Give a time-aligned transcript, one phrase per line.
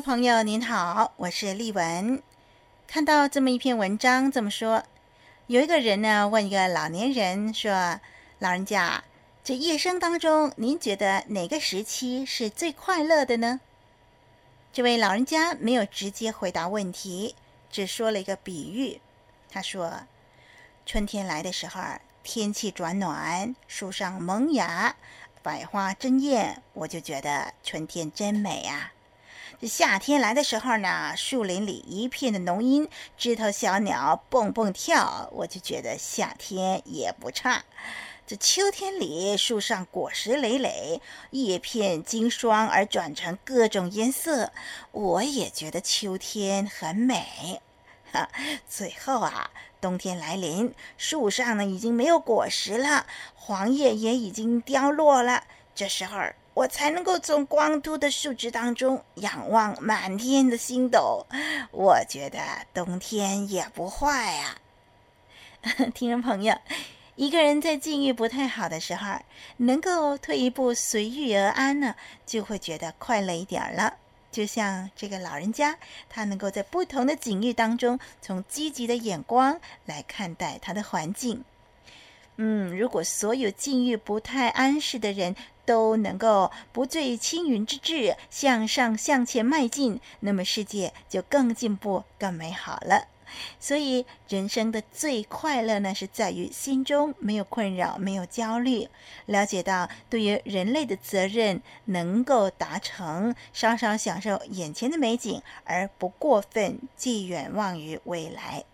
[0.00, 2.22] 朋友您好，我是丽文。
[2.86, 4.84] 看到这么一篇文章，这么说：
[5.48, 7.98] 有一个人呢问一个老年人说
[8.38, 9.02] ：“老人家，
[9.42, 13.60] 这一生当中，您觉得哪个时期是最快乐的呢？”
[14.72, 17.34] 这位老人家没有直接回答问题，
[17.68, 19.00] 只说了一个比喻。
[19.50, 20.02] 他说
[20.86, 21.82] ：“春天来的时候，
[22.22, 24.94] 天气转暖，树上萌芽，
[25.42, 28.92] 百花争艳，我就觉得春天真美啊。”
[29.60, 37.64] 这夏天来的时候呢，树林里一片的浓荫，枝头小鸟蹦蹦跳，我就觉得夏天也不差。
[38.24, 41.00] 这秋天里，树上果实累累，
[41.32, 44.52] 叶片经霜而转成各种颜色，
[44.92, 47.60] 我也觉得秋天很美。
[48.12, 48.28] 哈，
[48.68, 55.42] 最后啊，冬天来临，树上呢已经没有果实了，黄叶也已经凋落了，
[55.74, 56.16] 这时候。
[56.58, 61.24] 我才能够从光秃的树枝当中仰望满天的星斗，
[61.70, 62.40] 我觉得
[62.74, 64.58] 冬天也不坏呀。
[65.94, 66.58] 听众朋友，
[67.14, 69.20] 一个人在境遇不太好的时候，
[69.58, 71.94] 能够退一步随遇而安呢，
[72.26, 73.94] 就会觉得快乐一点了。
[74.32, 75.78] 就像这个老人家，
[76.10, 81.44] 他能够在不同的境遇当中，从积极的眼光来看待他的环境。
[82.40, 85.36] 嗯，如果所有境遇不太安适的人，
[85.68, 93.08] 都能够不坠青云之志，向上向前迈进，那么世界就更进步、更美好了。
[93.60, 98.88] 所以，人生的最快乐呢，是在于心中没有困扰、没有焦虑，
[99.26, 108.64] 了解到对于人类的责任能够达成，稍稍享受眼前的美景，而不过分寄远望于未来。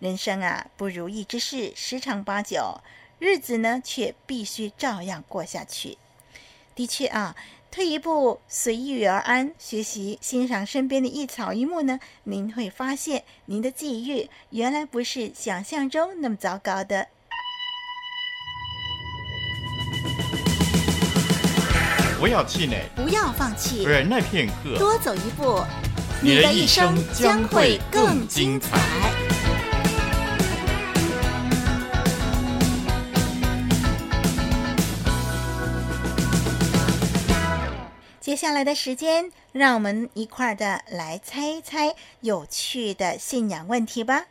[0.00, 2.80] 人生啊，不如意之事十常八九，
[3.20, 5.96] 日子呢，却必须照样过下去。
[6.78, 7.34] 的确啊，
[7.72, 17.08] 退一步，随遇而安，学习欣赏身边的一草一木呢，您会发现您的际遇原来不是想象中那么糟糕的。
[22.20, 25.60] 不要气馁，不要放弃，忍耐片刻，多走一步，
[26.22, 29.17] 你的一生将会更精彩。
[38.28, 44.22] 接下来的时间，让我们一块儿的来猜一猜有趣的信仰问题吧。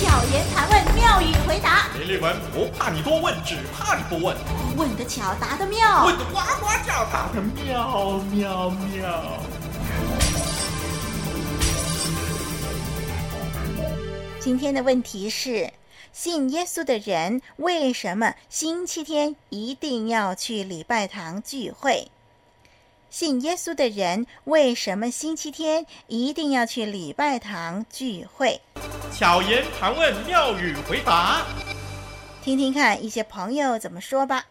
[0.00, 1.90] 巧言盘问，妙语回答。
[1.96, 4.36] 林立文不怕你多问，只怕你不问。
[4.76, 6.06] 问得巧，答得妙。
[6.06, 9.40] 问得呱呱叫，答得妙妙妙。
[14.40, 15.72] 今天的问题是：
[16.12, 22.08] 信耶稣的人为什么星期天一定要去礼拜堂聚会？
[23.16, 28.60] 信耶稣的人为什么星期天一定要去礼拜堂聚会？
[29.12, 31.46] 巧言盘问，妙语回答。
[32.42, 34.46] 听听看一些朋友怎么说吧。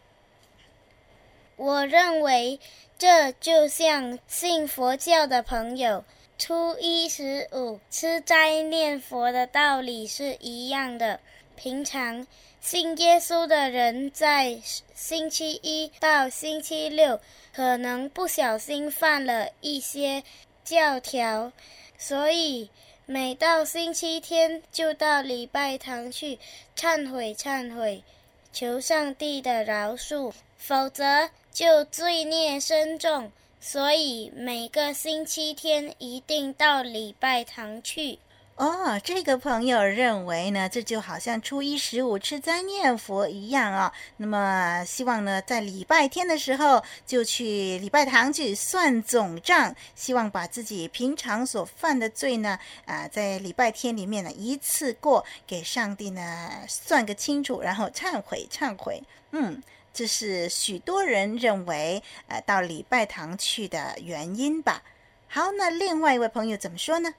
[1.57, 2.57] 我认为
[2.97, 6.05] 这就像信佛教的朋友
[6.37, 11.19] 初一十五吃斋念佛的道理是一样的。
[11.63, 12.27] 平常
[12.59, 14.59] 信耶稣的人在
[14.93, 17.17] 星期一到星期六。
[17.55, 20.21] 可能不小心犯了一些
[20.65, 21.53] 教条，
[21.97, 22.69] 所以
[23.05, 26.37] 每到星期天就到礼拜堂去
[26.75, 28.03] 忏悔忏悔，
[28.51, 33.31] 求上帝的饶恕，否则就罪孽深重。
[33.61, 38.19] 所以每个星期天一定到礼拜堂去。
[38.55, 59.01] 哦，这个朋友认为呢，这就好像初一十五吃斋念佛一样啊、那么希望呢，在礼拜天的时候就去礼拜堂去算总账，希望把自己平常所犯的罪呢，啊、在礼拜天里面呢一次过给上帝呢算个清楚，然后忏悔忏悔。
[59.31, 64.83] 嗯，这是许多人认为呃到礼拜堂去的原因吧。
[65.27, 67.15] 好，那另外一位朋友怎么说呢？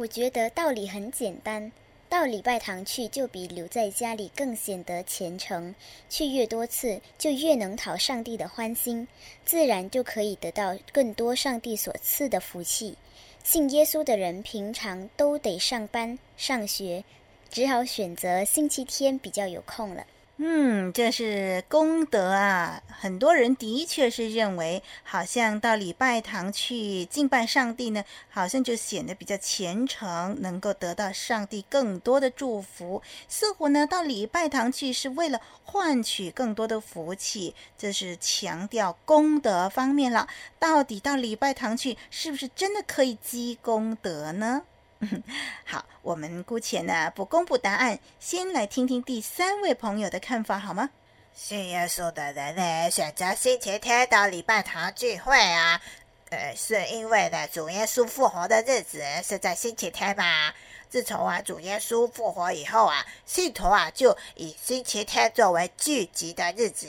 [0.00, 1.70] 我觉得道理很简单，
[2.08, 5.74] 到礼拜堂去就比留在家里更显得虔诚。
[6.08, 9.06] 去越多次，就越能讨上帝的欢心，
[9.44, 12.96] 自然就可以得到更多上帝所赐的福气。
[13.44, 17.04] 信耶稣的人平常都得上班上学，
[17.50, 20.06] 只好选择星期天比较有空了。
[20.42, 22.82] 嗯，这是功德啊！
[22.88, 33.02] 很多人的确是认为，好像到礼拜堂去敬拜上帝呢，好像就显得比较虔诚，能够得到上帝更多的祝福。
[33.28, 40.26] 似乎呢，到礼拜堂去是为了换取更多的福气，这是强调功德方面了。
[40.58, 44.62] 到底到礼拜堂去，是不是真的可以积功德呢？
[45.64, 50.90] 好，我们姑且呢不公布答案，先来听听第三位朋友的看法，好吗？
[51.34, 55.80] 信耶稣的人呢，选择星期天到礼拜堂聚会啊，
[56.28, 60.54] 呃，是因为呢主耶稣复活的日子是在星期天吧。
[60.90, 66.88] 自从啊主耶稣复活以后啊，信徒啊就以星期天作为聚集的日子。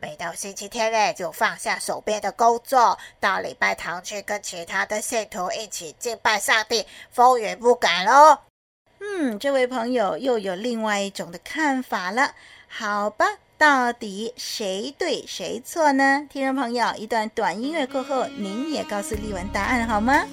[0.00, 8.38] 每到星期天呢，就放下手边的工作，到礼拜堂去跟其他的信徒一起敬拜上帝，风雨不改喽。
[8.98, 12.34] 嗯，这位朋友又有另外一种的看法了。
[12.66, 13.26] 好吧，
[13.56, 16.26] 到底谁对谁错呢？
[16.28, 20.26] 听众朋友，一段短音乐过后，您也告诉丽文答案好吗？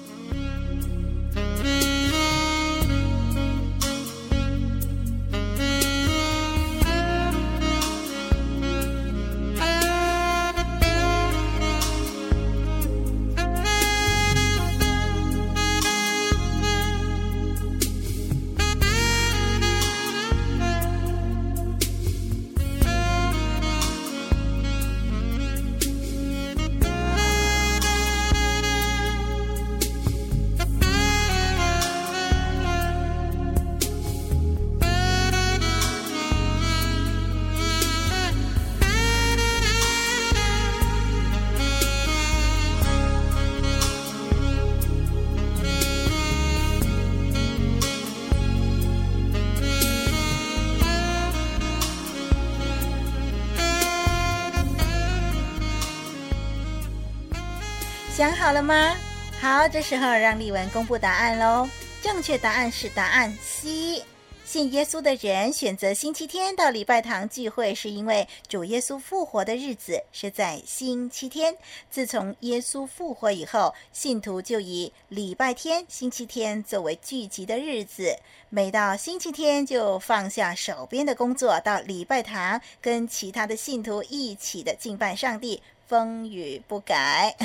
[58.24, 58.96] 想好了吗？
[59.38, 61.68] 好，这时候让丽文公布答案喽。
[62.00, 64.02] 正确答案是答案 C。
[64.46, 71.54] 信耶稣的人选择星期天到礼拜堂聚会，是因为主耶稣复活的日子是在星期天。
[71.90, 78.16] 自从耶稣复活以后，信徒就以礼拜天、星期天作为聚集的日子。
[78.48, 85.60] 每到星期天，就放下手边的工作，到礼拜堂跟其他的信徒一起的敬拜上帝。
[85.86, 87.34] 风雨不改。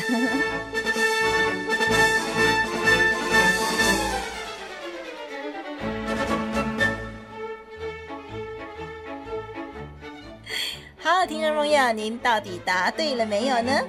[11.02, 13.82] 好，听众朋友，您到底答对了没有呢？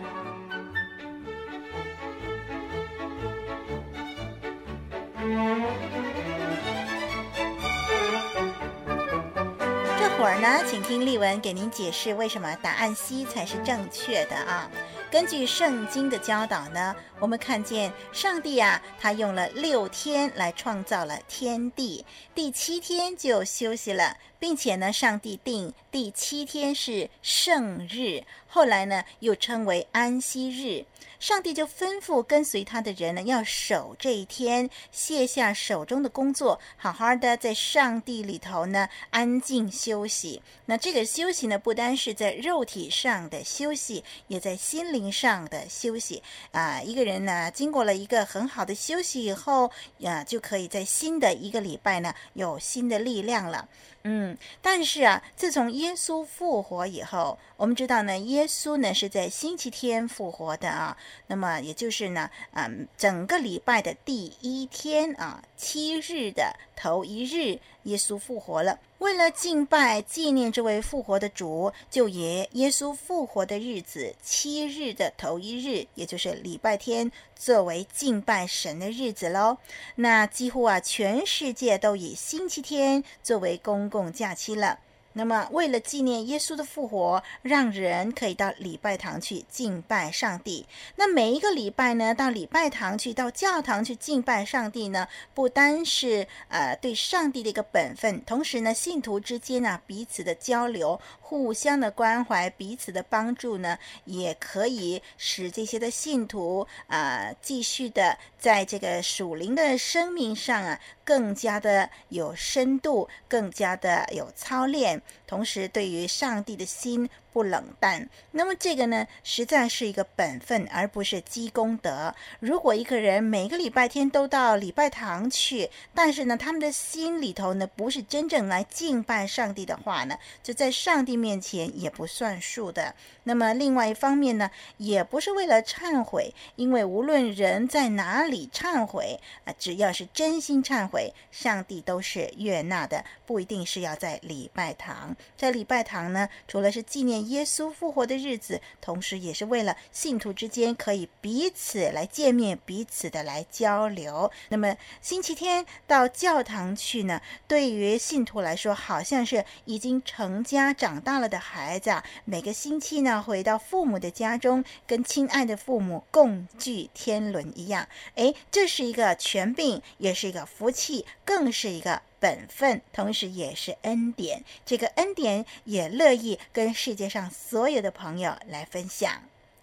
[10.20, 14.70] 一会儿呢，请听丽文给您解释为什么答案 C 才是正确的啊。
[15.10, 22.04] 根据圣经的教导呢，我们看见上帝啊，他用了六天来创造了天地，
[22.34, 30.84] 第七天就休息了，并且呢，上帝定第七天是圣日，后来呢，又称为安息日。
[31.20, 40.40] 上帝就吩咐跟随他的人呢，要守这一天，卸下手中的工作，好好的在上帝里头呢安静休息。
[40.64, 46.80] 那这个休息呢，不单是在肉体上的休息，也在心灵上的休息啊。
[46.80, 53.68] 一个人呢，经过了一个很好的休息以后，呀，就可以在新的一个礼拜呢，有新的力量了。
[54.04, 68.78] 嗯，但是啊，自从耶稣复活以后，我们知道呢，耶稣呢是在星期天复活的啊，那么也就是呢，嗯，整个礼拜的第一天啊，七日的头一日，耶稣复活了。
[69.00, 79.58] 为了敬拜纪念这位复活的主，就以耶稣复活的日子七日的头一日，也就是礼拜天，作为敬拜神的日子喽。
[79.96, 84.78] 那几乎啊，全世界都以星期天作为公共假期了。
[85.12, 90.64] 那么，为了纪念耶稣的复活，让人可以到礼拜堂去敬拜上帝。
[90.94, 110.78] 那每一个礼拜呢，到礼拜堂去，到教堂去敬拜上帝呢，不单是呃对上帝的一个本分，同时呢，信徒之间呢彼此的交流、互相的关怀、彼此的帮助呢，也可以使这些的信徒啊、继续的在这个属灵的生命上啊。
[111.10, 118.08] 更加的有深度，更加的有操练，同时对于上帝的心不冷淡。
[118.32, 122.12] 那么这个呢，实在是一个本分，而不是积功德。
[122.40, 132.96] 如果一个人每个礼拜天都到礼拜堂去，但是呢，他们的心里头呢，不是真正来敬拜上帝的话呢，就在上帝面前也不算数的。
[133.22, 145.14] 那么另外一方面呢，也不是为了忏悔，因为无论人在哪里忏悔啊，只要是真心忏悔，上帝都是悦纳的，不一定是要在礼拜堂。
[145.36, 154.30] 在礼拜堂呢，除了是纪念耶稣复活的日子，同时也是为了信徒之间可以彼此来见面，彼此的来交流。
[154.48, 163.20] 那么星期天到教堂去呢，对于信徒来说，好像是已经成家长大了的孩子，每个星期呢。
[163.30, 167.86] 回到父母的家中，跟亲爱的父母共聚天伦一样。
[168.14, 174.44] 诶，这是一个权柄，也是一个福气，更是一个本分，同时也是恩典。
[174.64, 179.10] 这个恩典也乐意跟世界上所有的朋友来分享。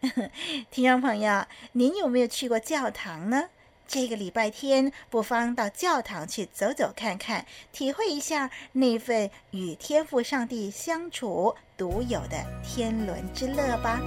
[0.70, 3.50] 听众朋友，您有没有去过教堂呢？
[3.88, 14.02] 这个礼拜天，不妨到教堂去走走看看，体会一下那份与天父上帝相处独有的天伦之乐吧。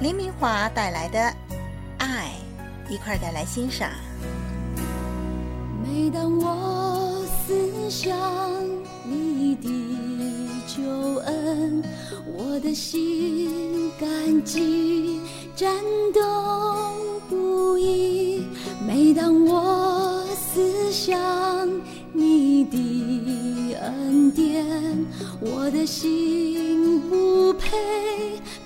[0.00, 1.34] 林明华带来的
[1.98, 2.30] 爱，
[2.88, 3.90] 一块带来欣赏。
[5.84, 8.16] 每当我思想
[9.04, 9.68] 你的
[10.66, 10.82] 救
[11.20, 11.82] 恩，
[12.26, 15.20] 我的心感激，
[15.54, 15.74] 战
[16.14, 16.20] 斗
[17.28, 18.42] 不已。
[18.86, 21.18] 每当我思想
[22.12, 24.64] 你的恩典，
[25.40, 27.76] 我的心不配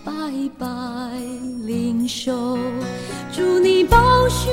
[0.04, 0.12] 白
[0.58, 0.66] 白
[1.66, 2.56] 领受。
[3.34, 4.50] 祝你暴雪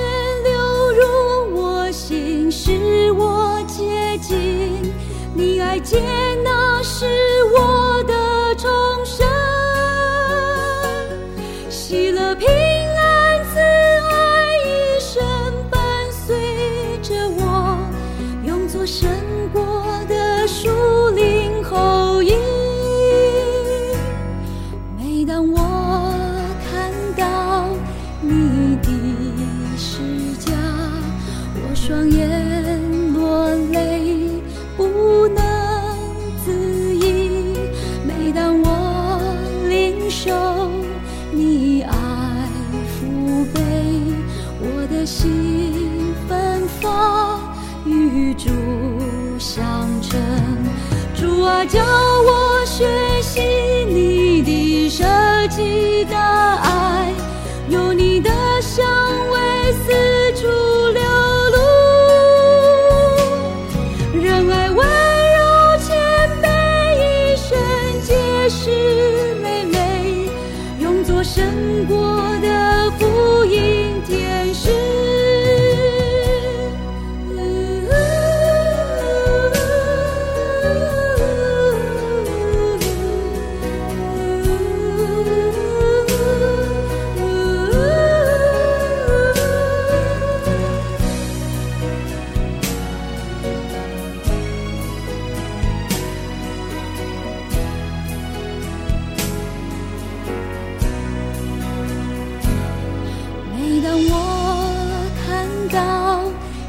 [105.71, 106.23] 到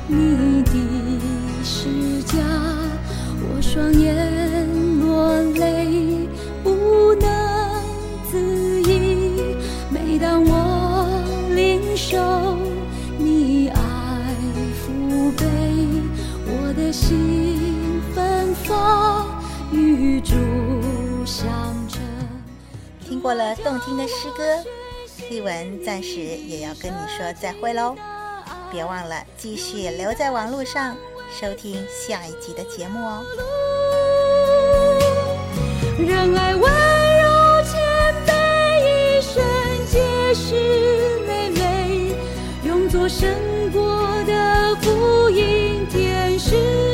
[0.07, 0.73] 你的
[1.65, 2.39] 世家，
[3.43, 4.67] 我双眼
[5.01, 6.29] 落泪，
[6.63, 7.83] 不能
[8.31, 9.57] 自已。
[9.91, 11.07] 每当我
[11.55, 12.57] 领受
[13.19, 13.81] 你爱
[14.81, 15.47] 抚背，
[16.47, 19.27] 我的心奔放
[19.73, 20.35] 与主
[21.25, 21.49] 相
[21.89, 22.03] 称。
[23.01, 24.43] 听过了动听的诗歌。
[25.31, 27.95] 译文暂时也要跟你说再会喽。
[28.71, 30.97] 别忘了继续留在网络上
[31.41, 33.23] 收听下一集的节目哦。
[36.09, 39.43] 让爱温柔谦卑，一生
[39.87, 40.55] 皆是
[41.27, 42.15] 美美，
[42.65, 43.29] 用作胜
[43.73, 43.83] 过
[44.25, 46.90] 的福音天使。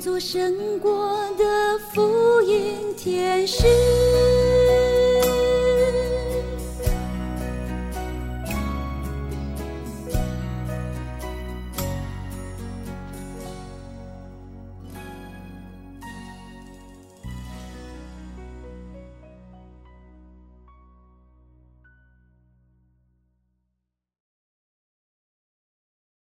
[0.00, 1.44] 做神国的
[1.92, 4.07] 福音天使。